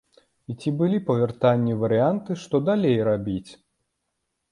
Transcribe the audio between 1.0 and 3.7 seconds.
па вяртанні варыянты, што далей рабіць?